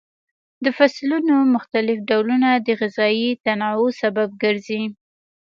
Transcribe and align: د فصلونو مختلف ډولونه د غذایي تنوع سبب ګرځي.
د 0.63 0.65
فصلونو 0.77 1.35
مختلف 1.55 1.97
ډولونه 2.09 2.49
د 2.65 2.67
غذایي 2.79 3.29
تنوع 3.45 3.89
سبب 4.01 4.29
ګرځي. 4.43 4.83